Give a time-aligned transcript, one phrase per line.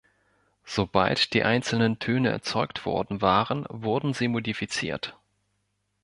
[0.65, 5.15] Sobald die einzelnen Töne erzeugt worden waren, wurden sie modifiziert.